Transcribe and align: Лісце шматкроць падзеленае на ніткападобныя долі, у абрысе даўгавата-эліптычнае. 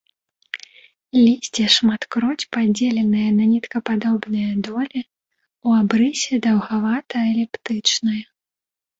Лісце 1.25 1.65
шматкроць 1.73 2.47
падзеленае 2.55 3.25
на 3.39 3.45
ніткападобныя 3.51 4.51
долі, 4.69 5.01
у 5.67 5.75
абрысе 5.81 6.33
даўгавата-эліптычнае. 6.47 8.17